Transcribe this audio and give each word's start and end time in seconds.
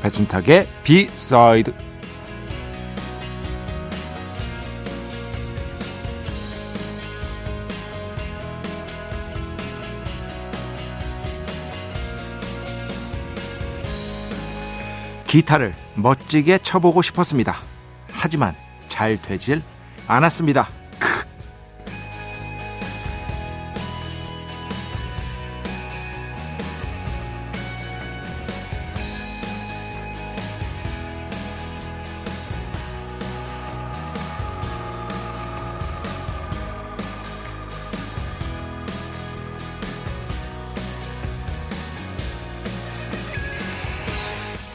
배순탁의 0.00 0.66
비사이드 0.82 1.72
기타를 15.26 15.74
멋지게 15.94 16.58
쳐보고 16.58 17.02
싶었습니다. 17.02 17.54
하지만 18.10 18.56
잘 18.88 19.20
되질 19.22 19.62
않았습니다. 20.08 20.79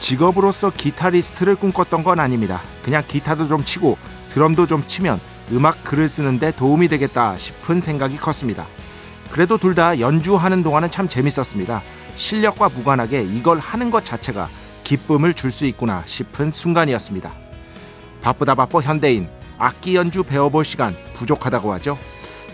직업으로서 0.06 0.70
기타리스트를 0.70 1.56
꿈꿨던 1.56 2.04
건 2.04 2.20
아닙니다. 2.20 2.62
그냥 2.84 3.02
기타도 3.04 3.44
좀 3.44 3.64
치고 3.64 3.98
드럼도 4.28 4.68
좀 4.68 4.86
치면 4.86 5.18
음악 5.50 5.82
글을 5.82 6.08
쓰는데 6.08 6.52
도움이 6.52 6.86
되겠다 6.86 7.36
싶은 7.36 7.80
생각이 7.80 8.16
컸습니다. 8.16 8.66
그래도 9.32 9.58
둘 9.58 9.74
다 9.74 9.98
연주하는 9.98 10.62
동안은 10.62 10.92
참 10.92 11.08
재밌었습니다. 11.08 11.82
실력과 12.14 12.68
무관하게 12.68 13.22
이걸 13.24 13.58
하는 13.58 13.90
것 13.90 14.04
자체가 14.04 14.48
기쁨을 14.84 15.34
줄 15.34 15.50
수 15.50 15.66
있구나 15.66 16.04
싶은 16.06 16.52
순간이었습니다. 16.52 17.32
바쁘다 18.22 18.54
바빠 18.54 18.78
현대인 18.78 19.28
악기 19.58 19.96
연주 19.96 20.22
배워볼 20.22 20.64
시간 20.64 20.96
부족하다고 21.14 21.72
하죠. 21.72 21.98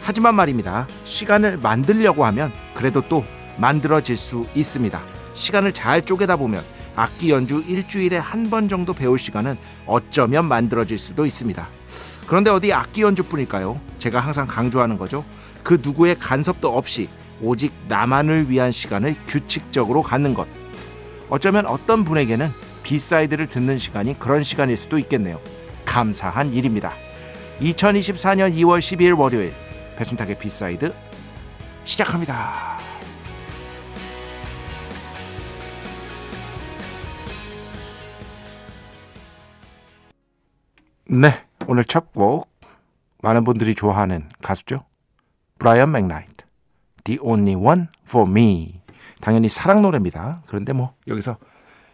하지만 0.03 0.37
말입니다. 0.37 0.87
시간을 1.05 1.59
만들려고 1.59 2.25
하면 2.25 2.51
그래도 2.73 3.03
또 3.11 3.25
만들어질 3.59 4.17
수 4.17 4.47
있습니다. 4.55 5.03
시간을 5.35 5.75
잘 5.75 6.01
쪼개다 6.01 6.37
보면 6.37 6.65
악기 6.97 7.31
연주 7.31 7.65
일주일에 7.67 8.19
한 8.19 8.51
번 8.51 8.69
정도 8.69 8.93
배울 8.93 9.19
시간은 9.19 9.57
어쩌면 9.87 10.45
만들어질 10.47 10.99
수도 10.99 11.25
있습니다. 11.25 11.67
그런데 12.27 12.51
어디 12.51 12.73
악기 12.73 13.03
연주뿐일까요? 13.03 13.81
제가 13.99 14.21
항상 14.21 14.47
강조하는 14.47 14.99
거죠. 14.99 15.25
그 15.63 15.79
누구의 15.83 16.19
간섭도 16.19 16.77
없이 16.77 17.09
오직 17.41 17.73
나만을 17.89 18.51
위한 18.51 18.73
시간을 18.73 19.17
규칙적으로 19.27 20.03
갖는 20.03 20.35
것. 20.35 20.47
어쩌면 21.31 21.67
어떤 21.67 22.05
분에게는 22.05 22.51
B 22.83 22.90
side를 22.90 23.47
듣는 23.49 23.79
시간이 23.79 24.19
그런 24.19 24.43
시간일 24.43 24.77
수도 24.77 24.99
있겠네요. 24.99 25.41
감사한 25.85 26.53
일입니다. 26.53 26.93
2024년 27.61 28.55
2월 28.57 28.81
12일 28.81 29.19
월요일 29.19 29.55
배순탁의 29.97 30.39
B 30.39 30.50
side 30.50 30.93
시작합니다. 31.85 32.72
네, 41.13 41.45
오늘 41.69 41.85
첫 41.85 42.13
곡 42.15 42.51
많은 43.23 43.45
분들이 43.45 43.75
좋아하는 43.75 44.29
가수죠. 44.43 44.85
브라이언 45.59 45.93
맥나이트, 45.93 46.47
The 47.05 47.19
Only 47.21 47.55
One 47.55 47.87
for 48.07 48.29
Me. 48.29 48.81
당연히 49.21 49.49
사랑 49.49 49.83
노래입니다. 49.83 50.43
그런데 50.47 50.73
뭐 50.73 50.95
여기서 51.07 51.37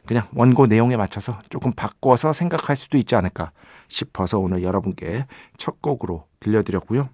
그냥 0.06 0.26
원고 0.32 0.66
내용에 0.66 0.96
맞춰서 0.96 1.38
조금 1.50 1.72
바꿔서 1.72 2.32
생각할 2.32 2.76
수도 2.76 2.96
있지 2.96 3.16
않을까 3.16 3.50
싶어서 3.88 4.38
오늘 4.38 4.62
여러분께 4.62 5.26
첫 5.56 5.82
곡으로 5.82 6.26
들려드렸고요. 6.40 7.04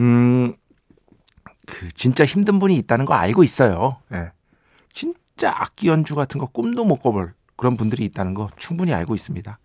음, 0.00 0.54
그 1.66 1.88
진짜 1.92 2.24
힘든 2.24 2.58
분이 2.58 2.76
있다는 2.76 3.06
거 3.06 3.14
알고 3.14 3.42
있어요. 3.42 3.96
예. 4.12 4.32
진짜 4.90 5.52
악기 5.56 5.88
연주 5.88 6.14
같은 6.14 6.38
거 6.38 6.46
꿈도 6.46 6.84
못 6.84 6.98
꿔볼 6.98 7.32
그런 7.56 7.76
분들이 7.76 8.04
있다는 8.04 8.34
거 8.34 8.48
충분히 8.56 8.92
알고 8.92 9.14
있습니다. 9.14 9.58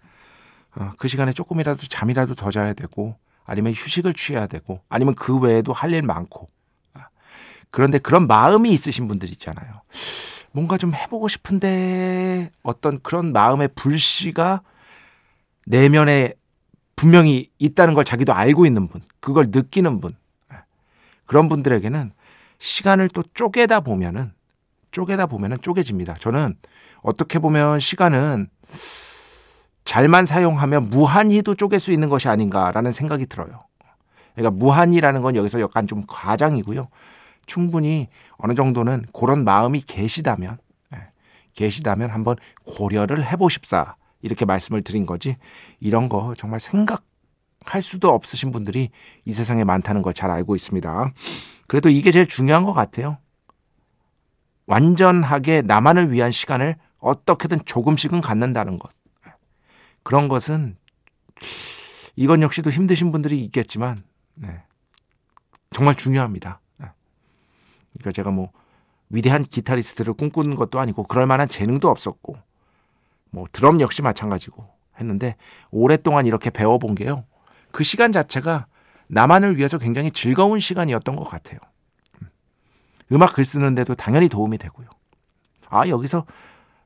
어, 0.79 0.91
그 0.97 1.07
시간에 1.07 1.31
조금이라도 1.33 1.88
잠이라도 1.88 2.35
더 2.35 2.51
자야 2.51 2.73
되고 2.73 3.17
아니면 3.45 3.73
휴식을 3.73 4.13
취해야 4.13 4.47
되고 4.47 4.81
아니면 4.89 5.15
그 5.15 5.38
외에도 5.39 5.73
할 5.73 5.93
일 5.93 6.01
많고 6.03 6.49
아, 6.93 7.07
그런데 7.71 7.97
그런 7.97 8.27
마음이 8.27 8.69
있으신 8.71 9.07
분들 9.07 9.29
있잖아요. 9.29 9.81
뭔가 10.51 10.77
좀 10.77 10.93
해보고 10.93 11.27
싶은데 11.27 12.51
어떤 12.63 12.99
그런 13.01 13.31
마음의 13.31 13.69
불씨가 13.75 14.61
내면에 15.66 16.33
분명히 16.95 17.51
있다는 17.59 17.93
걸 17.93 18.03
자기도 18.05 18.33
알고 18.33 18.66
있는 18.66 18.87
분, 18.87 19.01
그걸 19.19 19.47
느끼는 19.49 19.99
분, 19.99 20.13
아, 20.49 20.63
그런 21.25 21.47
분들에게는 21.47 22.11
시간을 22.59 23.09
또 23.09 23.23
쪼개다 23.33 23.81
보면은 23.81 24.33
쪼개다 24.91 25.27
보면은 25.27 25.57
쪼개집니다. 25.61 26.16
저는 26.16 26.55
어떻게 27.01 27.37
보면 27.39 27.79
시간은 27.79 28.49
잘만 29.87 30.25
사용하면 30.25 30.89
무한히도 30.89 31.55
쪼갤 31.55 31.79
수 31.79 31.93
있는 31.93 32.09
것이 32.09 32.27
아닌가라는 32.27 32.91
생각이 32.91 33.25
들어요. 33.25 33.61
그러니까 34.35 34.51
무한이라는 34.59 35.21
건 35.21 35.37
여기서 35.37 35.61
약간 35.61 35.87
좀 35.87 36.03
과장이고요. 36.05 36.89
충분히 37.45 38.09
어느 38.37 38.53
정도는 38.53 39.05
그런 39.13 39.45
마음이 39.45 39.79
계시다면 39.79 40.57
예, 40.93 41.07
계시다면 41.53 42.09
한번 42.09 42.35
고려를 42.65 43.25
해보십사 43.25 43.95
이렇게 44.21 44.43
말씀을 44.43 44.81
드린 44.81 45.05
거지 45.05 45.37
이런 45.79 46.09
거 46.09 46.35
정말 46.35 46.59
생각할 46.59 47.81
수도 47.81 48.09
없으신 48.13 48.51
분들이 48.51 48.89
이 49.23 49.31
세상에 49.31 49.63
많다는 49.63 50.01
걸 50.01 50.11
잘 50.13 50.29
알고 50.29 50.57
있습니다. 50.57 51.13
그래도 51.67 51.87
이게 51.87 52.11
제일 52.11 52.27
중요한 52.27 52.65
것 52.65 52.73
같아요. 52.73 53.19
완전하게 54.65 55.61
나만을 55.61 56.11
위한 56.11 56.31
시간을 56.31 56.75
어떻게든 56.99 57.59
조금씩은 57.63 58.19
갖는다는 58.19 58.77
것. 58.77 58.91
그런 60.07 60.29
것은 60.29 60.78
이건 62.16 62.41
역시도 62.41 62.69
힘드신 62.69 63.12
분들이 63.12 63.44
있겠지만 63.44 63.97
네. 64.35 64.63
정말 65.69 65.95
중요합니다. 65.95 66.62
네. 66.78 66.88
그러니까 67.91 68.12
제가 68.12 68.31
뭐 68.31 68.53
위대한 69.09 69.44
기타리스트를 69.44 70.13
꿈꾸는 70.13 70.56
것도 70.56 70.79
아니고 70.79 71.03
그럴 71.03 71.26
만한 71.26 71.49
재능도 71.49 71.90
없었고 71.90 72.37
뭐 73.31 73.47
드럼 73.52 73.81
역시 73.81 74.02
마찬가지고 74.02 74.66
했는데 74.97 75.35
오랫동안 75.72 76.26
이렇게 76.26 76.52
배워본 76.52 76.96
게요. 76.96 77.26
그 77.73 77.84
시간 77.84 78.14
자체가 78.14 78.67
나만을 79.08 79.58
위해서 79.58 79.78
굉장히 79.78 80.09
즐거운 80.11 80.59
시간이었던 80.59 81.17
것 81.17 81.26
같아요. 81.26 81.59
음. 82.22 82.29
음악 83.11 83.34
글 83.34 83.43
쓰는데도 83.43 83.96
당연히 83.96 84.29
도움이 84.29 84.58
되고요. 84.58 84.87
아 85.67 85.90
여기서 85.90 86.26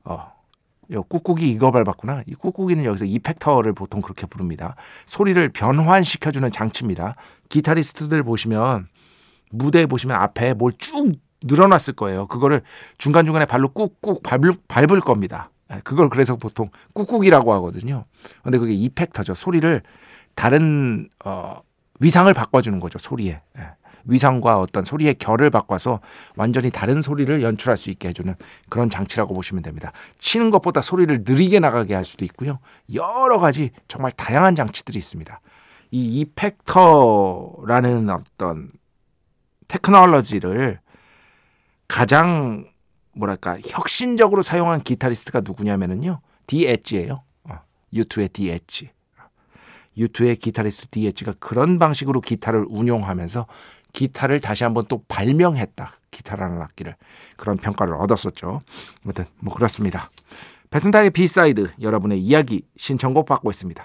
어, 0.06 0.41
꾹꾹이 0.94 1.50
이거 1.50 1.72
밟았구나. 1.72 2.24
이 2.28 2.34
꾹꾹이는 2.34 2.84
여기서 2.84 3.06
이펙터를 3.06 3.74
보통 3.74 4.02
그렇게 4.02 4.26
부릅니다. 4.26 4.76
소리를 5.06 5.48
변환시켜주는 5.50 6.52
장치입니다. 6.52 7.16
기타리스트들 7.50 8.24
보시면 8.24 8.88
무대에 9.52 9.86
보시면 9.86 10.18
앞에 10.18 10.54
뭘 10.54 10.74
쭉 10.78 11.14
늘어놨을 11.44 11.94
거예요. 11.96 12.28
그거를 12.28 12.62
중간중간에 13.00 13.46
발로 13.46 13.70
꾹꾹 13.70 14.22
밟을, 14.22 14.54
밟을 14.68 15.00
겁니다. 15.02 15.50
예, 15.74 15.80
그걸 15.84 16.10
그래서 16.10 16.36
보통 16.36 16.70
꾹꾹이라고 16.94 17.52
하거든요. 17.54 18.06
근데 18.44 18.58
그게 18.60 18.74
이펙터죠. 18.74 19.34
소리를 19.34 19.82
다른 20.36 21.10
어, 21.26 21.62
위상을 22.00 22.32
바꿔주는 22.34 22.80
거죠. 22.80 23.00
소리에. 23.00 23.42
예. 24.06 24.12
위상과 24.12 24.60
어떤 24.60 24.84
소리의 24.86 25.16
결을 25.16 25.50
바꿔서 25.50 26.00
완전히 26.36 26.70
다른 26.70 27.02
소리를 27.02 27.42
연출할 27.42 27.78
수 27.78 27.90
있게 27.90 28.10
해주는 28.10 28.34
그런 28.70 28.90
장치라고 28.90 29.34
보시면 29.34 29.64
됩니다. 29.64 29.92
치는 30.20 30.52
것보다 30.52 30.82
소리를 30.82 31.24
느리게 31.26 31.60
나가게 31.60 31.94
할 31.94 32.06
수도 32.06 32.26
있고요. 32.26 32.60
여러 32.94 33.40
가지 33.40 33.72
정말 33.88 34.12
다양한 34.12 34.56
장치들이 34.56 34.98
있습니다. 34.98 35.40
이 35.92 36.22
이펙터라는 36.22 38.10
어떤 38.10 38.72
테크놀로지를 39.68 40.80
가장 41.88 42.70
뭐랄까 43.14 43.58
혁신적으로 43.66 44.42
사용한 44.42 44.82
기타리스트가 44.82 45.42
누구냐면은요. 45.42 46.22
디엣지예요. 46.48 47.24
U2의 47.94 48.32
디엣지. 48.32 48.92
U2의 49.98 50.40
기타리스트 50.40 50.88
디엣지가 50.88 51.34
그런 51.40 51.78
방식으로 51.78 52.22
기타를 52.22 52.66
운용하면서 52.70 53.46
기타를 53.94 54.40
다시 54.40 54.64
한번 54.64 54.86
또 54.88 55.04
발명했다. 55.08 55.92
기타라는 56.12 56.62
악기를 56.62 56.96
그런 57.38 57.58
평가를 57.58 57.94
얻었었죠. 57.96 58.62
아무튼 59.04 59.26
뭐 59.40 59.54
그렇습니다. 59.54 60.10
배순탁의 60.70 61.12
B 61.12 61.24
side 61.24 61.74
여러분의 61.82 62.20
이야기 62.20 62.64
신청곡 62.78 63.26
받고 63.26 63.50
있습니다. 63.50 63.84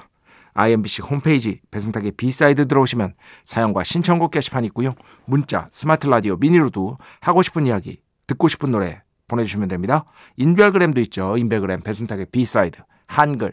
IMBC 0.55 1.03
홈페이지 1.03 1.61
배순탁의 1.71 2.13
B 2.13 2.23
side 2.23 2.67
들어오시면 2.67 3.15
사연과 3.45 3.85
신청곡 3.85 4.31
게시판 4.31 4.65
있고요. 4.67 4.93
문자, 5.27 5.69
스마트 5.71 6.07
라디오, 6.07 6.37
미니로도 6.37 6.97
하고 7.21 7.43
싶은 7.43 7.67
이야기, 7.67 8.01
듣고 8.27 8.49
싶은 8.49 8.71
노래 8.71 9.03
보내주시면 9.29 9.69
됩니다. 9.69 10.05
인별그램도 10.37 11.01
있죠. 11.03 11.37
인별그램 11.37 11.81
배순탁의 11.81 12.27
B 12.33 12.42
side 12.42 12.81
한글, 13.07 13.53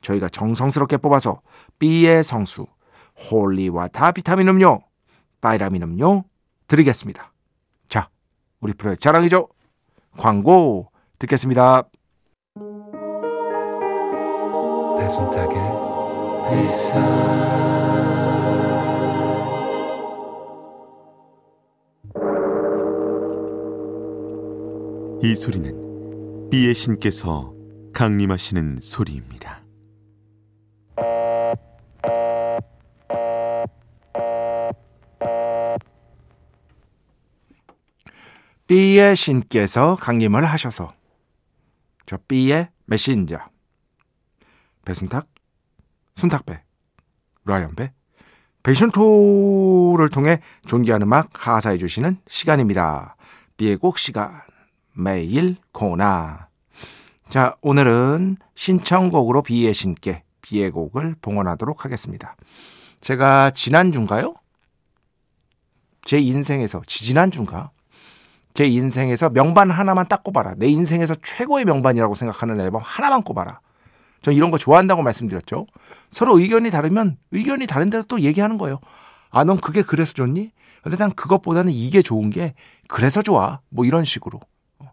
저희가 0.00 0.28
정성스럽게 0.28 0.98
뽑아서 0.98 1.40
B의 1.78 2.22
성수, 2.24 2.66
Holy 3.30 3.66
Water 3.66 4.12
비타민 4.12 4.48
음료, 4.48 4.80
바이라민 5.40 5.82
음료 5.82 6.24
드리겠습니다. 6.66 7.32
자, 7.88 8.08
우리 8.60 8.72
프로의 8.72 8.96
자랑이죠. 8.98 9.48
광고 10.16 10.90
듣겠습니다. 11.18 11.84
배순탁의 14.98 15.58
이 25.22 25.34
소리는 25.34 26.48
비의 26.50 26.74
신께서 26.74 27.52
강림하시는 27.92 28.78
소리입니다. 28.80 29.47
B의 38.68 39.16
신께서 39.16 39.96
강림을 39.96 40.44
하셔서 40.44 40.92
저 42.04 42.18
B의 42.28 42.68
메신저 42.84 43.38
배순탁 44.84 45.26
순탁배, 46.14 46.62
라이언배, 47.46 47.92
베이션토를 48.62 50.10
통해 50.10 50.40
존귀한 50.66 51.00
음악 51.02 51.46
하사해 51.46 51.78
주시는 51.78 52.18
시간입니다. 52.26 53.16
비의 53.56 53.76
곡 53.76 53.98
시간, 53.98 54.42
매일 54.92 55.56
코나. 55.72 56.48
자, 57.30 57.56
오늘은 57.62 58.36
신청곡으로 58.54 59.42
비의 59.42 59.72
신께 59.72 60.24
비의 60.42 60.72
곡을 60.72 61.14
봉헌하도록 61.22 61.84
하겠습니다. 61.84 62.36
제가 63.00 63.50
지난주인가요? 63.52 64.34
제 66.04 66.18
인생에서, 66.18 66.82
지지난주인가? 66.86 67.70
제 68.54 68.66
인생에서 68.66 69.30
명반 69.30 69.70
하나만 69.70 70.08
딱 70.08 70.24
꼽아라. 70.24 70.54
내 70.56 70.66
인생에서 70.66 71.14
최고의 71.22 71.64
명반이라고 71.64 72.14
생각하는 72.14 72.60
앨범 72.60 72.82
하나만 72.84 73.22
꼽아라. 73.22 73.60
저 74.20 74.32
이런 74.32 74.50
거 74.50 74.58
좋아한다고 74.58 75.02
말씀드렸죠. 75.02 75.66
서로 76.10 76.38
의견이 76.38 76.70
다르면 76.70 77.18
의견이 77.30 77.66
다른 77.66 77.88
대로 77.90 78.02
또 78.04 78.20
얘기하는 78.20 78.58
거예요. 78.58 78.80
아, 79.30 79.44
넌 79.44 79.58
그게 79.58 79.82
그래서 79.82 80.12
좋니? 80.12 80.50
근데 80.82 80.96
난 80.96 81.10
그것보다는 81.12 81.72
이게 81.72 82.02
좋은 82.02 82.30
게 82.30 82.54
그래서 82.88 83.22
좋아. 83.22 83.60
뭐 83.68 83.84
이런 83.84 84.04
식으로. 84.04 84.40
어. 84.80 84.90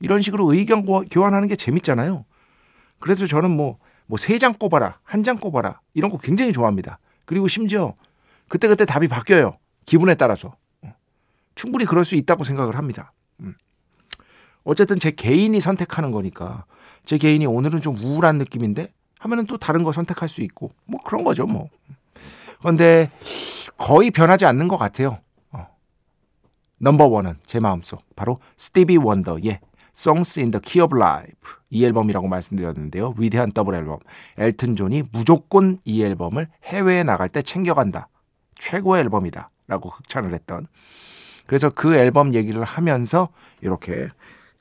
이런 0.00 0.22
식으로 0.22 0.52
의견 0.52 0.84
교환하는 0.84 1.46
게 1.48 1.54
재밌잖아요. 1.56 2.24
그래서 2.98 3.26
저는 3.26 3.50
뭐, 3.50 3.78
뭐 4.06 4.16
세 4.18 4.38
장 4.38 4.54
꼽아라, 4.54 4.98
한 5.04 5.22
장 5.22 5.38
꼽아라. 5.38 5.80
이런 5.94 6.10
거 6.10 6.18
굉장히 6.18 6.52
좋아합니다. 6.52 6.98
그리고 7.24 7.46
심지어 7.46 7.94
그때그때 8.48 8.84
답이 8.84 9.06
바뀌어요. 9.08 9.56
기분에 9.86 10.14
따라서. 10.16 10.54
어. 11.52 11.54
충분히 11.54 11.84
그럴 11.84 12.04
수 12.04 12.14
있다고 12.14 12.44
생각을 12.44 12.76
합니다. 12.76 13.12
음. 13.40 13.54
어쨌든 14.64 14.98
제 14.98 15.10
개인이 15.10 15.58
선택하는 15.60 16.10
거니까 16.10 16.64
제 17.04 17.18
개인이 17.18 17.44
오늘은 17.46 17.80
좀 17.80 17.96
우울한 17.96 18.38
느낌인데 18.38 18.92
하면은 19.18 19.46
또 19.46 19.56
다른 19.56 19.82
거 19.82 19.92
선택할 19.92 20.28
수 20.28 20.42
있고 20.42 20.72
뭐 20.84 21.00
그런 21.02 21.24
거죠 21.24 21.46
뭐. 21.46 21.68
그런데 22.60 23.10
거의 23.76 24.10
변하지 24.10 24.46
않는 24.46 24.68
것 24.68 24.76
같아요. 24.76 25.18
어. 25.50 25.66
number 26.78 27.06
one은 27.06 27.36
제 27.42 27.60
마음속 27.60 28.02
바로 28.16 28.38
스티비 28.56 28.96
원더의 28.96 29.60
Songs 29.94 30.38
in 30.38 30.50
the 30.50 30.60
Key 30.60 30.82
of 30.82 30.96
Life 30.96 31.34
이 31.70 31.84
앨범이라고 31.84 32.28
말씀드렸는데요. 32.28 33.14
위대한 33.18 33.52
더블 33.52 33.74
앨범 33.74 33.98
엘튼 34.38 34.76
존이 34.76 35.04
무조건 35.12 35.78
이 35.84 36.02
앨범을 36.02 36.48
해외에 36.64 37.02
나갈 37.02 37.28
때 37.28 37.42
챙겨간다. 37.42 38.08
최고의 38.56 39.02
앨범이다. 39.02 39.50
라고 39.68 39.90
극찬을 39.90 40.34
했던 40.34 40.66
그래서 41.46 41.70
그 41.70 41.94
앨범 41.94 42.34
얘기를 42.34 42.62
하면서 42.62 43.28
이렇게 43.60 44.08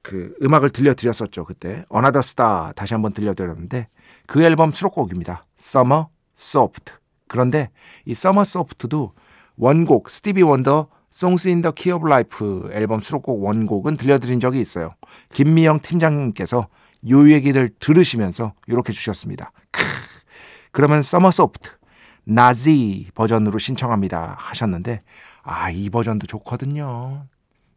그 0.01 0.35
음악을 0.41 0.71
들려드렸었죠. 0.71 1.45
그때 1.45 1.85
Another 1.93 2.19
Star 2.19 2.73
다시 2.73 2.93
한번 2.93 3.13
들려드렸는데 3.13 3.87
그 4.25 4.43
앨범 4.43 4.71
수록곡입니다. 4.71 5.45
Summer 5.59 6.05
Soft. 6.37 6.93
그런데 7.27 7.69
이 8.05 8.11
Summer 8.11 8.41
Soft도 8.41 9.13
원곡 9.57 10.09
스티비 10.09 10.41
원더 10.41 10.87
in 11.45 11.61
the 11.61 11.71
Key 11.75 11.93
of 11.93 12.07
Life 12.07 12.71
앨범 12.71 12.99
수록곡 12.99 13.43
원곡은 13.43 13.97
들려드린 13.97 14.39
적이 14.39 14.59
있어요. 14.59 14.95
김미영 15.33 15.81
팀장님께서 15.81 16.67
요 17.09 17.29
얘기를 17.29 17.69
들으시면서 17.79 18.53
이렇게 18.67 18.93
주셨습니다. 18.93 19.51
크, 19.71 19.83
그러면 20.71 20.99
Summer 20.99 21.29
Soft 21.29 21.71
나지 22.23 23.09
버전으로 23.13 23.59
신청합니다 23.59 24.35
하셨는데 24.37 25.01
아 25.43 25.71
이 25.71 25.89
버전도 25.89 26.27
좋거든요. 26.27 27.25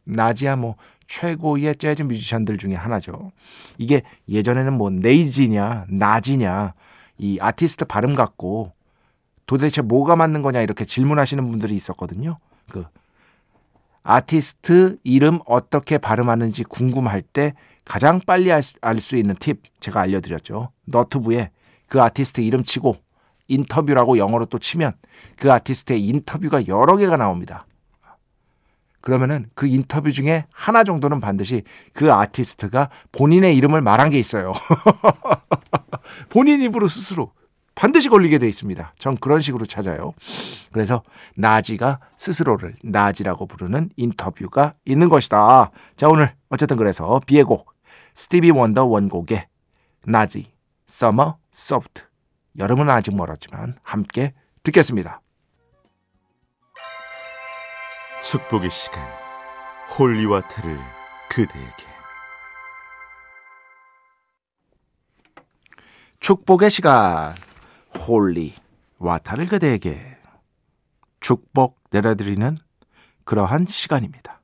나지야 0.04 0.56
뭐 0.56 0.76
최고의 1.06 1.76
재즈 1.76 2.02
뮤지션들 2.02 2.58
중에 2.58 2.74
하나죠. 2.74 3.32
이게 3.78 4.02
예전에는 4.28 4.72
뭐 4.74 4.90
네이지냐, 4.90 5.86
나지냐, 5.88 6.74
이 7.18 7.38
아티스트 7.40 7.84
발음 7.86 8.14
갖고 8.14 8.72
도대체 9.46 9.82
뭐가 9.82 10.16
맞는 10.16 10.42
거냐 10.42 10.60
이렇게 10.60 10.84
질문하시는 10.84 11.50
분들이 11.50 11.74
있었거든요. 11.74 12.38
그 12.70 12.84
아티스트 14.02 14.98
이름 15.02 15.40
어떻게 15.46 15.98
발음하는지 15.98 16.64
궁금할 16.64 17.22
때 17.22 17.54
가장 17.84 18.20
빨리 18.20 18.50
알 18.52 18.62
수 19.00 19.16
있는 19.16 19.34
팁 19.38 19.62
제가 19.80 20.00
알려드렸죠. 20.00 20.70
너튜브에 20.86 21.50
그 21.88 22.02
아티스트 22.02 22.40
이름 22.40 22.64
치고 22.64 22.96
인터뷰라고 23.48 24.18
영어로 24.18 24.46
또 24.46 24.58
치면 24.58 24.92
그 25.36 25.52
아티스트의 25.52 26.06
인터뷰가 26.06 26.66
여러 26.66 26.96
개가 26.96 27.16
나옵니다. 27.16 27.66
그러면은 29.00 29.50
그 29.54 29.66
인터뷰 29.66 30.12
중에 30.12 30.46
하나 30.50 30.82
정도는 30.82 31.20
반드시 31.20 31.62
그 31.92 32.10
아티스트가 32.10 32.88
본인의 33.12 33.54
이름을 33.56 33.82
말한 33.82 34.08
게 34.08 34.18
있어요. 34.18 34.52
본인 36.30 36.62
입으로 36.62 36.88
스스로 36.88 37.32
반드시 37.74 38.08
걸리게 38.08 38.38
돼 38.38 38.48
있습니다. 38.48 38.94
전 38.98 39.16
그런 39.16 39.40
식으로 39.40 39.66
찾아요. 39.66 40.14
그래서 40.72 41.02
나지가 41.36 42.00
스스로를 42.16 42.76
나지라고 42.82 43.46
부르는 43.46 43.90
인터뷰가 43.96 44.74
있는 44.86 45.10
것이다. 45.10 45.70
자, 45.96 46.08
오늘 46.08 46.32
어쨌든 46.48 46.76
그래서 46.76 47.20
B의 47.26 47.44
곡 47.44 47.74
스티비 48.14 48.50
원더 48.52 48.86
원곡의 48.86 49.46
나지 50.06 50.46
Summer 50.86 51.36
Soft 51.52 52.04
여름은 52.58 52.88
아직 52.88 53.14
멀었지만 53.14 53.76
함께 53.82 54.34
듣겠습니다. 54.62 55.20
축복의 58.22 58.70
시간 58.70 59.04
Holy 59.98 60.23
Water를 60.23 60.78
그대에게 61.28 61.84
축복의 66.20 66.70
시간 66.70 67.34
Holy 68.06 68.54
Water를 68.98 69.46
그대에게 69.46 70.16
축복 71.20 71.82
내려드리는 71.90 72.56
그러한 73.24 73.66
시간입니다. 73.66 74.40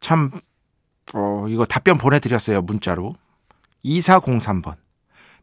참 0.00 0.30
어, 1.12 1.46
이거 1.48 1.66
답변 1.66 1.98
보내드렸어요 1.98 2.62
문자로 2.62 3.14
2403번 3.84 4.76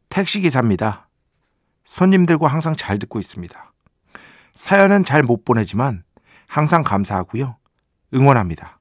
택시기사입니다. 0.09 1.07
손님들과 1.91 2.47
항상 2.47 2.73
잘 2.73 2.97
듣고 2.99 3.19
있습니다. 3.19 3.73
사연은 4.53 5.03
잘 5.03 5.23
못 5.23 5.43
보내지만 5.43 6.03
항상 6.47 6.83
감사하고요. 6.83 7.57
응원합니다. 8.13 8.79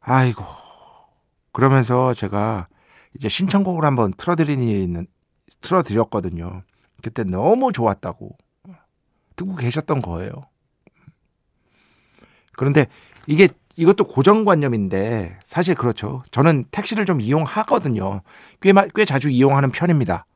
아이고. 0.00 0.44
그러면서 1.52 2.12
제가 2.12 2.68
이제 3.14 3.30
신청곡을 3.30 3.86
한번 3.86 4.12
틀어드리는, 4.18 5.06
틀어드렸거든요. 5.62 6.62
그때 7.02 7.24
너무 7.24 7.72
좋았다고 7.72 8.36
듣고 9.36 9.56
계셨던 9.56 10.02
거예요. 10.02 10.32
그런데 12.58 12.88
이게 13.26 13.48
이것도 13.76 14.04
고정관념인데 14.04 15.38
사실 15.44 15.74
그렇죠. 15.76 16.22
저는 16.30 16.66
택시를 16.70 17.06
좀 17.06 17.22
이용하거든요. 17.22 18.20
꽤, 18.60 18.74
꽤 18.94 19.06
자주 19.06 19.30
이용하는 19.30 19.70
편입니다. 19.70 20.26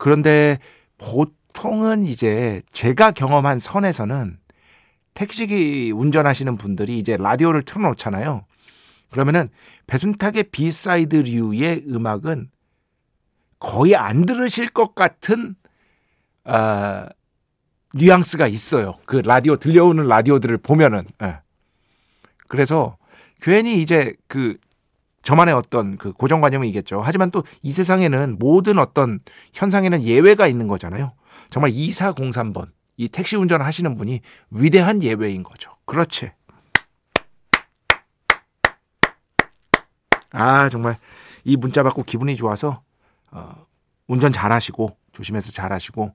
어. 0.00 0.02
그런데 0.02 0.58
보통은 0.98 2.04
이제 2.04 2.62
제가 2.72 3.12
경험한 3.12 3.58
선에서는 3.58 4.38
택시 5.14 5.92
운전하시는 5.94 6.56
분들이 6.56 6.98
이제 6.98 7.16
라디오를 7.16 7.62
틀어놓잖아요. 7.62 8.46
그러면은 9.10 9.48
배순탁의 9.86 10.44
비사이드류의 10.44 11.84
음악은 11.88 12.50
거의 13.58 13.94
안 13.94 14.24
들으실 14.24 14.68
것 14.68 14.94
같은 14.94 15.56
어, 16.44 17.06
뉘앙스가 17.94 18.46
있어요. 18.46 18.98
그 19.04 19.16
라디오 19.16 19.56
들려오는 19.56 20.06
라디오들을 20.06 20.58
보면은. 20.58 21.02
예. 21.22 21.40
그래서 22.48 22.96
괜히 23.42 23.82
이제 23.82 24.14
그 24.28 24.56
저만의 25.22 25.54
어떤 25.54 25.96
그 25.96 26.12
고정관념이겠죠. 26.12 27.00
하지만 27.02 27.30
또 27.30 27.42
이 27.62 27.72
세상에는 27.72 28.38
모든 28.38 28.78
어떤 28.78 29.18
현상에는 29.52 30.02
예외가 30.02 30.46
있는 30.46 30.66
거잖아요. 30.66 31.10
정말 31.50 31.70
2403번 31.72 32.70
이 32.96 33.08
택시 33.08 33.36
운전 33.36 33.62
하시는 33.62 33.94
분이 33.96 34.20
위대한 34.50 35.02
예외인 35.02 35.42
거죠. 35.42 35.72
그렇지. 35.84 36.30
아, 40.32 40.68
정말 40.68 40.96
이 41.44 41.56
문자 41.56 41.82
받고 41.82 42.04
기분이 42.04 42.36
좋아서 42.36 42.82
어, 43.30 43.66
운전 44.06 44.32
잘 44.32 44.52
하시고 44.52 44.96
조심해서 45.12 45.50
잘 45.52 45.72
하시고 45.72 46.14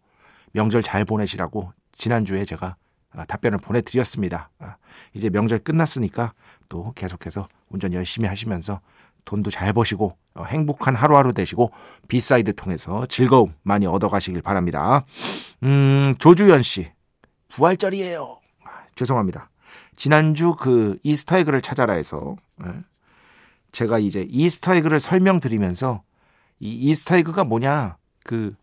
명절 0.54 0.84
잘 0.84 1.06
보내시라고 1.06 1.74
지난주에 1.94 2.46
제가 2.46 2.68
아, 2.68 2.76
답변을 3.24 3.60
보내드렸습니다. 3.60 4.50
아, 4.60 4.76
이제 5.14 5.30
명절 5.30 5.60
끝났으니까 5.60 6.34
또 6.68 6.92
계속해서 6.94 7.48
운전 7.70 7.94
열심히 7.94 8.28
하시면서 8.28 8.82
돈도 9.24 9.50
잘 9.50 9.72
버시고 9.74 10.18
어, 10.36 10.44
행복한 10.44 10.96
하루하루 10.96 11.34
되시고 11.34 11.72
B 12.08 12.17
side 12.17 12.56
통해서 12.56 13.06
즐거움 13.08 13.54
많이 13.64 13.86
얻어가시길 13.88 14.42
바랍니다. 14.42 15.06
음, 15.64 16.04
조주연 16.20 16.62
씨 16.62 16.92
부활절이에요. 17.50 18.40
아, 18.66 18.70
죄송합니다. 18.96 19.50
지난주 19.96 20.56
그 20.56 20.98
Easter 21.04 21.31
egg를 21.31 21.62
찾아라 21.62 21.94
해서 21.94 22.36
예, 22.66 22.72
제가 23.72 24.00
이제 24.00 24.26
Easter 24.30 24.62
egg를 24.62 25.00
설명드리면서 25.00 26.04
이 26.60 26.90
Easter 26.90 27.19
egg가 27.19 27.44
뭐냐 27.46 27.98
그 28.24 28.56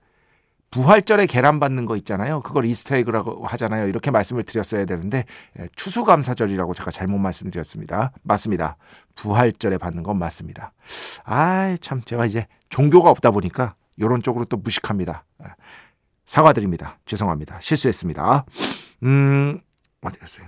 부활절에 0.72 1.26
계란 1.26 1.60
받는 1.60 1.84
거 1.84 1.96
있잖아요. 1.96 2.40
그걸 2.40 2.64
Easter 2.64 3.02
egg라고 3.02 3.46
하잖아요. 3.46 3.86
이렇게 3.88 4.10
말씀을 4.10 4.42
드렸어야 4.42 4.86
되는데 4.86 5.26
예, 5.60 5.68
추수감사절이라고 5.76 6.72
제가 6.72 6.90
잘못 6.90 7.18
말씀드렸습니다. 7.18 8.10
맞습니다. 8.22 8.78
부활절에 9.14 9.76
받는 9.76 10.02
건 10.02 10.18
맞습니다. 10.18 10.72
아, 11.24 11.76
참 11.82 12.00
제가 12.02 12.24
이제 12.24 12.46
종교가 12.70 13.10
없다 13.10 13.30
보니까 13.30 13.76
이런 13.96 14.22
쪽으로 14.22 14.46
또 14.46 14.56
무식합니다. 14.56 15.24
예, 15.44 15.48
사과드립니다. 16.24 16.98
죄송합니다. 17.04 17.60
실수했습니다. 17.60 18.46
음, 19.02 19.60
어디 20.00 20.18
갔어요? 20.18 20.46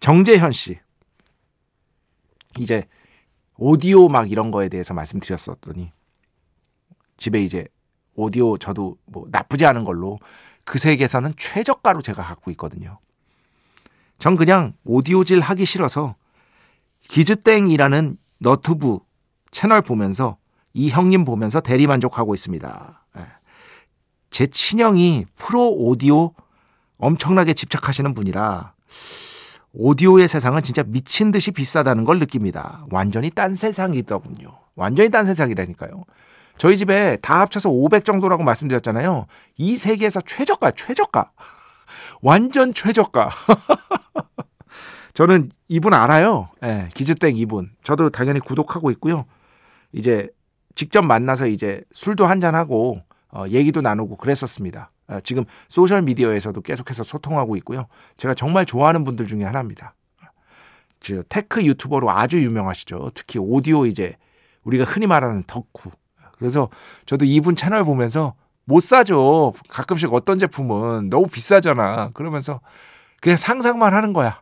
정재현 0.00 0.52
씨. 0.52 0.78
이제 2.58 2.84
오디오 3.58 4.08
막 4.08 4.30
이런 4.30 4.50
거에 4.50 4.70
대해서 4.70 4.94
말씀드렸었더니 4.94 5.92
집에 7.18 7.42
이제 7.42 7.66
오디오 8.18 8.56
저도 8.56 8.98
뭐 9.06 9.26
나쁘지 9.30 9.64
않은 9.64 9.84
걸로 9.84 10.18
그 10.64 10.78
세계에서는 10.78 11.34
최저가로 11.36 12.02
제가 12.02 12.22
갖고 12.22 12.50
있거든요. 12.52 12.98
전 14.18 14.36
그냥 14.36 14.74
오디오질 14.84 15.40
하기 15.40 15.64
싫어서 15.64 16.16
기즈땡이라는 17.02 18.18
너튜브 18.38 18.98
채널 19.52 19.82
보면서 19.82 20.36
이 20.74 20.90
형님 20.90 21.24
보면서 21.24 21.60
대리만족하고 21.60 22.34
있습니다. 22.34 23.04
예. 23.18 23.26
제 24.30 24.46
친형이 24.46 25.26
프로 25.36 25.70
오디오 25.70 26.34
엄청나게 26.98 27.54
집착하시는 27.54 28.14
분이라 28.14 28.74
오디오의 29.74 30.26
세상은 30.26 30.62
진짜 30.62 30.82
미친 30.82 31.30
듯이 31.30 31.52
비싸다는 31.52 32.04
걸 32.04 32.18
느낍니다. 32.18 32.84
완전히 32.90 33.30
딴 33.30 33.54
세상이더군요. 33.54 34.58
완전히 34.74 35.08
딴 35.08 35.24
세상이라니까요. 35.24 36.04
저희 36.58 36.76
집에 36.76 37.16
다 37.22 37.40
합쳐서 37.40 37.70
500 37.70 38.04
정도라고 38.04 38.42
말씀드렸잖아요. 38.42 39.26
이 39.56 39.76
세계에서 39.76 40.20
최저가, 40.20 40.72
최저가. 40.72 41.30
완전 42.20 42.74
최저가. 42.74 43.30
저는 45.14 45.50
이분 45.68 45.94
알아요. 45.94 46.50
예, 46.62 46.66
네, 46.66 46.88
기즈땡 46.94 47.36
이분. 47.36 47.70
저도 47.82 48.10
당연히 48.10 48.40
구독하고 48.40 48.90
있고요. 48.92 49.24
이제 49.92 50.28
직접 50.74 51.02
만나서 51.02 51.46
이제 51.46 51.82
술도 51.92 52.26
한잔하고 52.26 53.02
어, 53.30 53.44
얘기도 53.48 53.80
나누고 53.80 54.16
그랬었습니다. 54.16 54.90
어, 55.08 55.20
지금 55.24 55.44
소셜 55.68 56.02
미디어에서도 56.02 56.60
계속해서 56.60 57.02
소통하고 57.02 57.56
있고요. 57.56 57.86
제가 58.16 58.34
정말 58.34 58.66
좋아하는 58.66 59.04
분들 59.04 59.26
중에 59.26 59.44
하나입니다. 59.44 59.94
저 61.00 61.22
tech 61.28 61.64
유튜버로 61.64 62.10
아주 62.10 62.42
유명하시죠. 62.42 63.12
특히 63.14 63.38
오디오 63.38 63.86
이제 63.86 64.16
우리가 64.64 64.84
흔히 64.84 65.06
말하는 65.06 65.44
덕후. 65.46 65.90
그래서 66.38 66.68
저도 67.06 67.24
이분 67.24 67.56
채널 67.56 67.84
보면서 67.84 68.34
못 68.64 68.80
사죠. 68.80 69.54
가끔씩 69.68 70.12
어떤 70.12 70.38
제품은 70.38 71.10
너무 71.10 71.26
비싸잖아. 71.26 72.10
그러면서 72.12 72.60
그냥 73.20 73.36
상상만 73.36 73.94
하는 73.94 74.12
거야. 74.12 74.40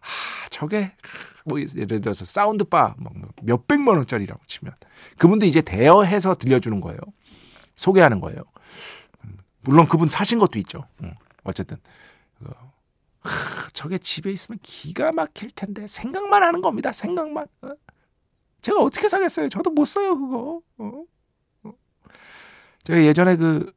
아, 0.00 0.48
저게 0.50 0.92
뭐 1.44 1.58
예를 1.60 2.00
들어서 2.00 2.24
사운드바 2.24 2.96
뭐 2.98 3.12
몇백만 3.42 3.96
원짜리라고 3.96 4.40
치면 4.46 4.74
그분도 5.18 5.46
이제 5.46 5.60
대여해서 5.60 6.34
들려주는 6.34 6.80
거예요. 6.80 6.98
소개하는 7.74 8.20
거예요. 8.20 8.42
물론 9.62 9.86
그분 9.86 10.08
사신 10.08 10.38
것도 10.38 10.58
있죠. 10.58 10.84
어쨌든 11.44 11.78
하, 13.20 13.68
저게 13.72 13.98
집에 13.98 14.30
있으면 14.30 14.58
기가 14.62 15.12
막힐 15.12 15.50
텐데 15.50 15.86
생각만 15.86 16.42
하는 16.42 16.60
겁니다. 16.60 16.92
생각만. 16.92 17.46
어? 17.62 17.70
제가 18.62 18.82
어떻게 18.82 19.08
사겠어요? 19.08 19.48
저도 19.48 19.70
못 19.70 19.84
써요 19.84 20.18
그거. 20.18 20.62
어? 22.90 22.94
제가 22.94 23.04
예전에 23.04 23.36
그 23.36 23.72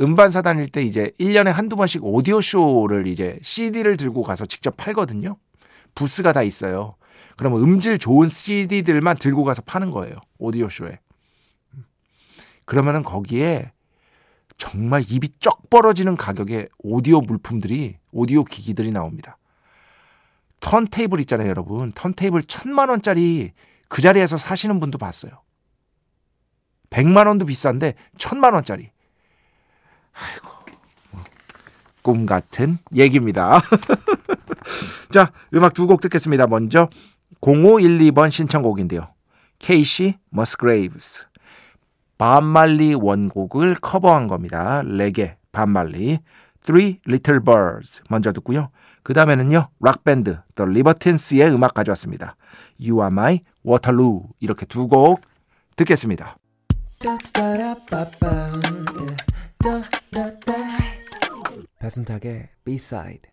음반사 0.00 0.42
다닐 0.42 0.68
때 0.68 0.82
이제 0.82 1.10
1년에 1.18 1.50
한두 1.50 1.74
번씩 1.74 2.04
오디오 2.04 2.40
쇼를 2.40 3.06
이제 3.06 3.38
CD를 3.42 3.96
들고 3.96 4.22
가서 4.22 4.46
직접 4.46 4.76
팔거든요. 4.76 5.36
부스가 5.94 6.32
다 6.32 6.42
있어요. 6.42 6.94
그러면 7.36 7.62
음질 7.62 7.98
좋은 7.98 8.28
CD들만 8.28 9.16
들고 9.16 9.44
가서 9.44 9.62
파는 9.62 9.90
거예요. 9.90 10.16
오디오 10.38 10.68
쇼에. 10.68 11.00
그러면은 12.64 13.02
거기에 13.02 13.72
정말 14.58 15.02
입이 15.08 15.28
쩍 15.40 15.70
벌어지는 15.70 16.16
가격의 16.16 16.68
오디오 16.78 17.20
물품들이 17.20 17.96
오디오 18.12 18.44
기기들이 18.44 18.92
나옵니다. 18.92 19.38
턴테이블 20.60 21.20
있잖아요, 21.20 21.48
여러분. 21.48 21.92
턴테이블 21.92 22.42
천만 22.42 22.88
원짜리 22.88 23.52
그 23.88 24.02
자리에서 24.02 24.36
사시는 24.36 24.80
분도 24.80 24.98
봤어요. 24.98 25.40
100만 26.90 27.26
원도 27.26 27.46
비싼데 27.46 27.94
1000만 28.16 28.54
원짜리. 28.54 28.90
아이고. 30.14 30.48
꿈 32.02 32.24
같은 32.26 32.78
얘기입니다. 32.94 33.60
자, 35.10 35.32
음악 35.54 35.74
두 35.74 35.86
곡 35.86 36.00
듣겠습니다. 36.00 36.46
먼저 36.46 36.88
0512번 37.40 38.30
신청곡인데요. 38.30 39.12
케이시 39.58 40.18
머스그레이브스. 40.30 41.26
밥 42.16 42.45
말리 42.45 42.94
원곡을 42.94 43.76
커버한 43.76 44.28
겁니다. 44.28 44.82
레게 44.84 45.36
밥 45.52 45.74
말리. 45.74 46.18
Three 46.60 47.00
Little 47.06 47.40
Birds 47.44 48.02
먼저 48.08 48.32
듣고요. 48.32 48.70
그 49.02 49.14
다음에는요, 49.14 49.68
락밴드, 49.80 50.40
The 50.56 50.70
Libertins의 50.70 51.50
음악 51.54 51.74
가져왔습니다. 51.74 52.36
You 52.80 52.98
Are 53.00 53.06
My 53.12 53.40
Waterloo. 53.66 54.24
이렇게 54.40 54.66
두 54.66 54.88
곡 54.88 55.20
듣겠습니다. 55.76 56.36
배순탁의 61.78 62.48
B-side. 62.64 63.30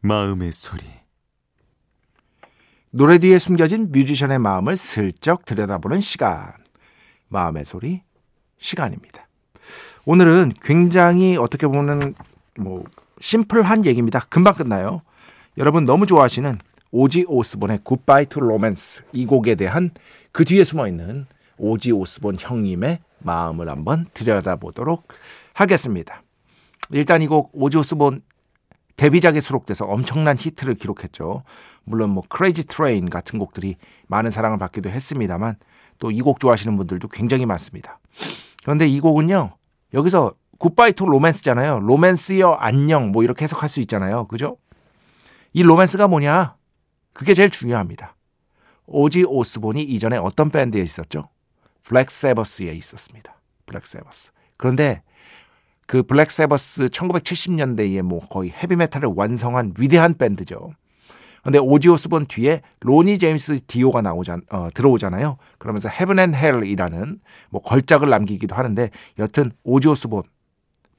마음의 0.00 0.52
소리. 0.52 0.84
노래 2.90 3.18
뒤에 3.18 3.38
숨겨진 3.38 3.90
뮤지션의 3.90 4.38
마음을 4.38 4.76
슬쩍 4.76 5.44
들여다보는 5.44 6.00
시간. 6.00 6.52
마음의 7.26 7.64
소리 7.64 8.02
시간입니다. 8.58 9.25
오늘은 10.04 10.52
굉장히 10.62 11.36
어떻게 11.36 11.66
보면 11.66 12.14
뭐 12.58 12.84
심플한 13.20 13.84
얘기입니다. 13.86 14.20
금방 14.28 14.54
끝나요. 14.54 15.02
여러분 15.58 15.84
너무 15.84 16.06
좋아하시는 16.06 16.58
오지 16.92 17.26
오스본의 17.28 17.80
Goodbye 17.82 18.26
to 18.26 18.40
Romance 18.40 19.04
이 19.12 19.26
곡에 19.26 19.54
대한 19.54 19.90
그 20.32 20.44
뒤에 20.44 20.64
숨어 20.64 20.86
있는 20.88 21.26
오지 21.58 21.92
오스본 21.92 22.36
형님의 22.38 23.00
마음을 23.20 23.68
한번 23.68 24.06
들여다보도록 24.14 25.08
하겠습니다. 25.54 26.22
일단 26.90 27.22
이 27.22 27.26
곡 27.26 27.50
오지 27.54 27.78
오스본 27.78 28.20
데뷔작에 28.96 29.40
수록돼서 29.40 29.84
엄청난 29.84 30.36
히트를 30.38 30.74
기록했죠. 30.74 31.42
물론 31.84 32.10
뭐 32.10 32.22
Crazy 32.28 32.66
Train 32.66 33.10
같은 33.10 33.38
곡들이 33.38 33.76
많은 34.06 34.30
사랑을 34.30 34.58
받기도 34.58 34.88
했습니다만 34.88 35.56
또 35.98 36.10
이 36.10 36.20
곡 36.20 36.40
좋아하시는 36.40 36.76
분들도 36.76 37.08
굉장히 37.08 37.46
많습니다. 37.46 37.98
그런데 38.62 38.86
이 38.86 39.00
곡은요. 39.00 39.56
여기서 39.94 40.32
Goodbye 40.58 40.92
to 40.94 41.06
Romance잖아요. 41.06 41.80
로맨스여 41.80 42.52
안녕 42.52 43.12
뭐 43.12 43.22
이렇게 43.22 43.44
해석할 43.44 43.68
수 43.68 43.80
있잖아요. 43.80 44.26
그죠? 44.26 44.56
이 45.52 45.62
로맨스가 45.62 46.08
뭐냐? 46.08 46.56
그게 47.12 47.34
제일 47.34 47.50
중요합니다. 47.50 48.14
오지 48.86 49.24
오스본이 49.24 49.82
이전에 49.82 50.16
어떤 50.16 50.50
밴드에 50.50 50.80
있었죠? 50.82 51.28
블랙 51.82 52.10
세버스에 52.10 52.72
있었습니다. 52.72 53.36
블랙 53.64 53.86
세버스. 53.86 54.30
그런데 54.56 55.02
그 55.86 56.02
블랙 56.02 56.30
세버스 56.30 56.86
1970년대에 56.86 58.02
뭐 58.02 58.20
거의 58.28 58.50
헤비메탈을 58.50 59.12
완성한 59.14 59.74
위대한 59.78 60.14
밴드죠. 60.14 60.72
근데 61.46 61.58
오지 61.58 61.88
오스본 61.88 62.26
뒤에 62.26 62.60
로니 62.80 63.18
제임스 63.20 63.60
디오가 63.68 64.02
나오자 64.02 64.38
어, 64.50 64.68
들어오잖아요. 64.74 65.38
그러면서 65.58 65.88
Heaven 65.88 66.18
and 66.18 66.34
Hell이라는 66.34 67.20
뭐 67.50 67.62
걸작을 67.62 68.10
남기기도 68.10 68.56
하는데 68.56 68.90
여튼 69.20 69.52
오지 69.62 69.86
오스본 69.86 70.24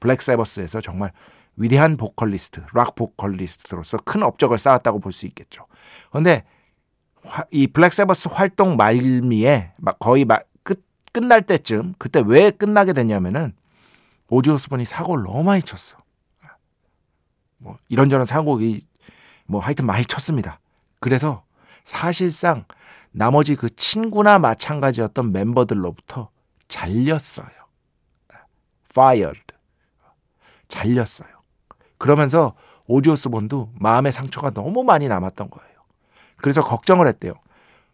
블랙 0.00 0.22
세버스에서 0.22 0.80
정말 0.80 1.12
위대한 1.56 1.98
보컬리스트, 1.98 2.62
락 2.72 2.94
보컬리스트로서 2.94 3.98
큰 3.98 4.22
업적을 4.22 4.56
쌓았다고 4.56 5.00
볼 5.00 5.12
수 5.12 5.26
있겠죠. 5.26 5.66
그런데 6.10 6.44
이 7.50 7.66
블랙 7.66 7.92
세버스 7.92 8.28
활동 8.28 8.76
말미에 8.76 9.72
막 9.76 9.98
거의 9.98 10.24
막 10.24 10.44
끝, 10.62 10.82
끝날 11.12 11.42
때쯤 11.42 11.94
그때 11.98 12.22
왜 12.24 12.50
끝나게 12.50 12.94
됐냐면은 12.94 13.52
오지 14.30 14.48
오스본이 14.48 14.86
사고를 14.86 15.24
너무 15.24 15.42
많이 15.42 15.62
쳤어. 15.62 15.98
뭐 17.58 17.76
이런저런 17.88 18.24
사고이 18.24 18.80
뭐 19.48 19.60
하여튼 19.60 19.86
많이 19.86 20.04
쳤습니다. 20.04 20.60
그래서 21.00 21.42
사실상 21.82 22.66
나머지 23.10 23.56
그 23.56 23.74
친구나 23.74 24.38
마찬가지였던 24.38 25.32
멤버들로부터 25.32 26.28
잘렸어요. 26.68 27.48
fired. 28.90 29.40
잘렸어요. 30.68 31.28
그러면서 31.96 32.54
오지오스본도 32.86 33.72
마음의 33.74 34.12
상처가 34.12 34.50
너무 34.50 34.84
많이 34.84 35.08
남았던 35.08 35.50
거예요. 35.50 35.68
그래서 36.36 36.62
걱정을 36.62 37.06
했대요. 37.06 37.32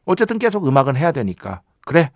어쨌든 0.04 0.38
계속 0.38 0.66
음악은 0.66 0.96
해야 0.96 1.12
되니까. 1.12 1.62
그래, 1.86 2.10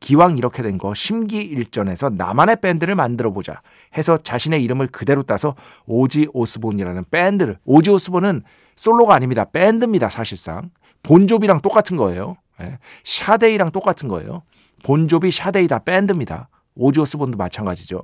기왕 0.00 0.36
이렇게 0.36 0.62
된 0.62 0.78
거 0.78 0.94
심기일전해서 0.94 2.10
나만의 2.10 2.60
밴드를 2.60 2.94
만들어 2.94 3.32
보자 3.32 3.62
해서 3.96 4.16
자신의 4.16 4.62
이름을 4.64 4.88
그대로 4.88 5.22
따서 5.22 5.54
오지 5.86 6.28
오스본이라는 6.32 7.04
밴드를 7.10 7.58
오지 7.64 7.90
오스본은 7.90 8.42
솔로가 8.76 9.14
아닙니다. 9.14 9.44
밴드입니다. 9.44 10.10
사실상 10.10 10.70
본조비랑 11.02 11.60
똑같은 11.60 11.96
거예요. 11.96 12.36
예. 12.60 12.78
샤데이랑 13.04 13.70
똑같은 13.70 14.08
거예요. 14.08 14.42
본조비 14.84 15.30
샤데이 15.30 15.68
다 15.68 15.78
밴드입니다. 15.78 16.48
오지 16.74 17.00
오스본도 17.00 17.36
마찬가지죠. 17.36 18.02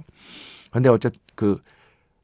근데 0.71 0.89
어쨌든 0.89 1.21
그 1.35 1.61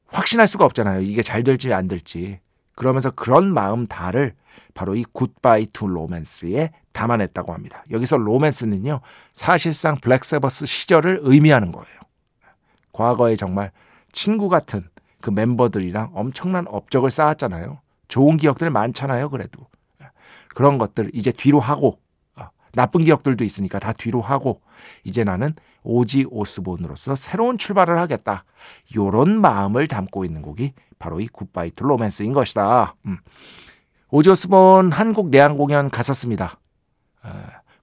확신할 0.09 0.47
수가 0.47 0.65
없잖아요. 0.65 1.01
이게 1.03 1.23
잘 1.23 1.43
될지 1.43 1.73
안 1.73 1.89
될지. 1.89 2.39
그러면서 2.75 3.11
그런 3.11 3.53
마음들을 3.53 4.35
바로 4.75 4.95
이 4.95 5.05
Goodbye 5.13 5.67
to 5.73 5.87
Romance에 5.87 6.71
담아냈다고 6.93 7.53
합니다. 7.53 7.85
여기서 7.91 8.17
로맨스는요, 8.19 9.01
사실상 9.33 9.97
블랙세버스 9.97 10.67
시절을 10.67 11.21
의미하는 11.23 11.73
거예요. 11.73 12.01
과거에 12.93 13.37
정말 13.37 13.73
친구 14.13 14.49
같은 14.49 14.89
그 15.21 15.31
멤버들이랑 15.31 16.13
엄청난 16.15 16.67
업적을 16.69 17.11
쌓았잖아요. 17.11 17.81
좋은 18.09 18.37
기억들 18.37 18.71
많잖아요, 18.71 19.31
그래도. 19.31 19.67
그런 20.55 20.79
것들 20.79 21.11
이제 21.13 21.33
뒤로 21.33 21.61
하고, 21.61 22.01
어, 22.39 22.49
나쁜 22.73 23.05
기억들도 23.05 23.45
있으니까 23.45 23.79
다 23.79 23.93
뒤로 23.93 24.21
하고, 24.21 24.63
이제 25.05 25.23
나는 25.23 25.55
오지 25.83 26.27
오스본으로서 26.31 27.15
새로운 27.15 27.59
출발을 27.59 27.99
하겠다. 27.99 28.45
요런 28.97 29.41
마음을 29.41 29.87
담고 29.87 30.25
있는 30.25 30.43
곡이 30.43 30.73
바로 30.99 31.21
이 31.21 31.29
Goodbye 31.29 31.71
to 31.71 31.85
Romance인 31.85 32.33
것이다. 32.33 32.97
음. 33.07 33.19
오지 34.11 34.31
오스본 34.31 34.93
한국 34.93 35.29
내한 35.29 35.57
공연 35.57 35.91
갔었습니다. 35.91 36.59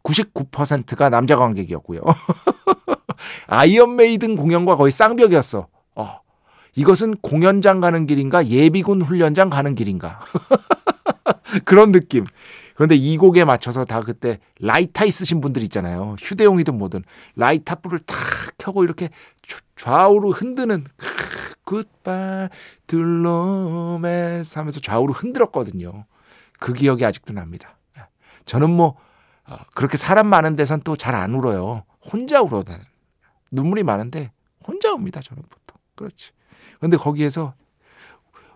99%가 0.03 1.09
남자 1.09 1.35
관객이었고요. 1.35 2.01
아이언 3.47 3.95
메이든 3.95 4.35
공연과 4.35 4.75
거의 4.75 4.91
쌍벽이었어. 4.91 5.67
어, 5.95 6.19
이것은 6.75 7.15
공연장 7.17 7.79
가는 7.81 8.05
길인가 8.07 8.45
예비군 8.47 9.01
훈련장 9.01 9.49
가는 9.49 9.75
길인가 9.75 10.21
그런 11.65 11.91
느낌. 11.91 12.25
그런데 12.75 12.95
이 12.95 13.17
곡에 13.17 13.45
맞춰서 13.45 13.85
다 13.85 14.01
그때 14.01 14.39
라이터 14.59 15.05
있으신 15.05 15.41
분들 15.41 15.61
있잖아요. 15.63 16.15
휴대용이든 16.19 16.75
뭐든 16.77 17.03
라이터 17.35 17.75
불을 17.75 17.99
탁 17.99 18.17
켜고 18.57 18.83
이렇게 18.83 19.09
좌우로 19.75 20.31
흔드는 20.31 20.83
Goodbye 21.65 22.49
to 22.87 23.25
Romance 23.25 24.57
하면서 24.57 24.79
좌우로 24.79 25.13
흔들었거든요. 25.13 26.05
그 26.59 26.73
기억이 26.73 27.05
아직도 27.05 27.33
납니다. 27.33 27.77
저는 28.45 28.69
뭐 28.71 28.95
어, 29.45 29.55
그렇게 29.75 29.97
사람 29.97 30.27
많은 30.27 30.55
데선 30.55 30.81
또 30.81 30.95
잘 30.95 31.13
안 31.15 31.33
울어요. 31.35 31.83
혼자 32.11 32.41
울어다는 32.41 32.83
눈물이 33.51 33.83
많은데 33.83 34.31
혼자 34.65 34.91
웁니다. 34.93 35.21
저는 35.21 35.43
보통 35.43 35.77
그렇지. 35.95 36.31
근데 36.79 36.97
거기에서 36.97 37.53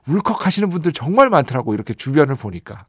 울컥하시는 0.07 0.69
분들 0.69 0.93
정말 0.93 1.29
많더라고 1.29 1.73
이렇게 1.73 1.93
주변을 1.93 2.35
보니까 2.35 2.85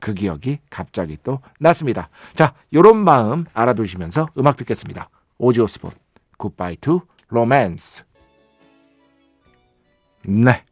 그 0.00 0.12
기억이 0.12 0.58
갑자기 0.68 1.16
또 1.22 1.40
났습니다. 1.58 2.10
자, 2.34 2.54
요런 2.72 2.98
마음 2.98 3.46
알아두시면서 3.54 4.28
음악 4.36 4.56
듣겠습니다. 4.56 5.08
오지 5.38 5.60
오스본 5.62 5.92
Goodbye 6.36 6.76
to 6.76 7.00
Romance 7.28 8.04
네. 10.26 10.62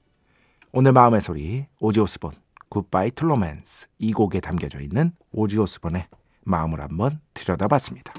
오늘 0.72 0.92
마음의 0.92 1.20
소리 1.20 1.66
오지 1.81 2.01
오스본 2.01 2.33
Goodbye 2.68 3.11
to 3.12 3.27
Romance 3.27 3.88
이 3.98 4.12
곡에 4.12 4.40
담겨져 4.40 4.81
있는 4.81 5.12
오지 5.33 5.59
오스본의 5.59 6.07
마음을 6.44 6.81
한번 6.81 7.20
들여다봤습니다. 7.35 8.12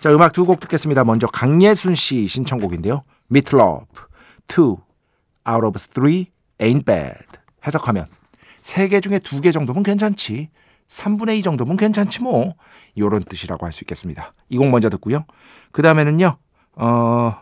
자, 0.00 0.12
음악 0.12 0.32
두 0.32 0.44
곡 0.44 0.60
듣겠습니다. 0.60 1.04
먼저 1.04 1.26
강예순 1.26 1.94
씨 1.94 2.26
신청곡인데요. 2.26 3.02
Loaf, 3.30 3.86
Two 4.50 4.76
Out 5.48 5.64
of 5.66 5.78
Three 5.78 6.26
Ain't 6.58 6.84
Bad 6.84 7.24
해석하면 7.66 8.06
세 8.58 8.88
개 8.88 9.00
중에 9.00 9.18
두 9.20 9.40
개 9.40 9.50
정도면 9.52 9.82
괜찮지. 9.82 10.50
3분의 10.88 11.38
2 11.38 11.42
정도면 11.42 11.76
괜찮지 11.76 12.22
뭐. 12.22 12.54
요런 12.98 13.22
뜻이라고 13.24 13.64
할 13.64 13.72
수 13.72 13.84
있겠습니다. 13.84 14.34
이 14.50 14.58
곡 14.58 14.68
먼저 14.68 14.90
듣고요. 14.90 15.24
그 15.72 15.80
다음에는요. 15.82 16.36
어, 16.74 17.34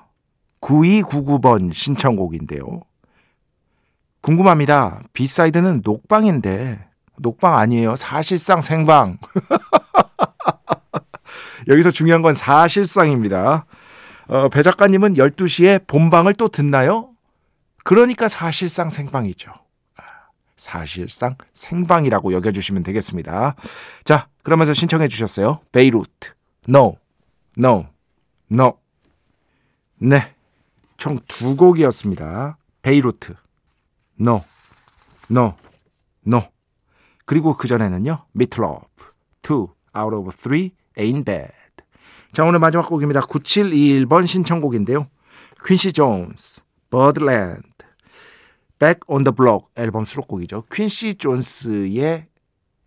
9299번 0.60 1.72
신청곡인데요. 1.72 2.82
궁금합니다. 4.20 5.02
B 5.14 5.21
side는 5.21 5.80
녹방인데 5.84 6.86
녹방 7.18 7.56
아니에요. 7.56 7.96
사실상 7.96 8.60
생방. 8.60 9.18
여기서 11.68 11.90
중요한 11.90 12.22
건 12.22 12.34
사실상입니다. 12.34 13.66
어, 14.28 14.48
배 14.48 14.62
작가님은 14.62 15.14
12시에 15.14 15.86
본방을 15.86 16.34
또 16.34 16.48
듣나요? 16.48 17.10
그러니까 17.84 18.28
사실상 18.28 18.90
생방이죠. 18.90 19.52
사실상 20.56 21.36
생방이라고 21.52 22.32
여겨주시면 22.32 22.82
되겠습니다. 22.82 23.54
자, 24.04 24.28
그러면서 24.42 24.74
신청해 24.74 25.08
주셨어요. 25.08 25.60
베이루트. 25.72 26.32
No, 26.68 26.96
no, 27.56 27.86
no. 28.52 28.78
네. 29.98 30.34
총 30.96 31.20
두 31.28 31.56
곡이었습니다. 31.56 32.58
베이루트. 32.82 33.34
No, 34.20 34.42
no, 35.30 35.54
no. 36.26 36.42
그리고 37.24 37.56
그전에는요. 37.56 38.24
미틀로프. 38.32 39.04
Two 39.42 39.68
out 39.96 40.14
of 40.14 40.34
three 40.36 40.72
ain't 40.96 41.24
bad. 41.24 41.52
자, 42.32 42.44
오늘 42.44 42.58
마지막 42.58 42.86
곡입니다. 42.88 43.20
9721번 43.22 44.26
신청곡인데요. 44.26 45.08
퀸시 45.66 45.92
존스, 45.92 46.60
Birdland, 46.90 47.62
Back 48.78 49.00
on 49.08 49.24
the 49.24 49.34
Block 49.34 49.66
앨범 49.76 50.04
수록곡이죠. 50.04 50.64
퀸시 50.72 51.14
존스의 51.16 52.26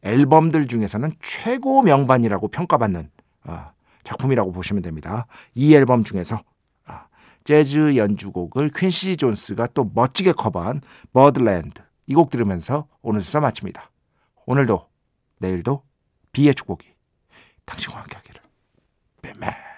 앨범들 0.04 0.67
중에서는 0.67 1.13
최고 1.21 1.82
명반이라고 1.82 2.47
평가받는 2.47 3.12
아, 3.43 3.71
작품이라고 4.04 4.51
보시면 4.54 4.84
됩니다. 4.84 5.27
이 5.54 5.75
앨범 5.75 6.04
중에서 6.04 6.41
아, 6.86 7.08
재즈 7.43 7.97
연주곡을 7.97 8.71
퀸시 8.73 9.17
존스가 9.17 9.67
또 9.73 9.91
멋지게 9.93 10.32
커버한 10.34 10.82
버드랜드 11.13 11.82
이 12.08 12.13
곡 12.13 12.30
들으면서 12.30 12.88
오늘 13.01 13.21
수사 13.21 13.39
마칩니다. 13.39 13.89
오늘도 14.45 14.88
내일도 15.39 15.84
비의 16.32 16.56
축복이 16.56 16.88
당신과 17.65 17.99
함께하기를. 17.99 18.31
뱀 18.31 18.31
Batman. 19.21 19.70